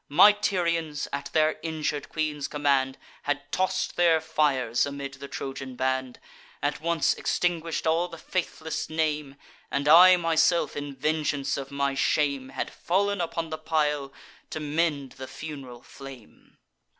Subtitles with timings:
[0.09, 6.19] My Tyrians, at their injur'd queen's command, Had toss'd their fires amid the Trojan band;
[6.63, 9.35] At once extinguish'd all the faithless name;
[9.69, 14.11] And I myself, in vengeance of my shame, Had fall'n upon the pile,
[14.49, 16.57] to mend the fun'ral flame.